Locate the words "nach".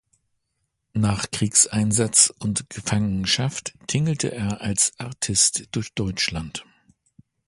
0.95-1.29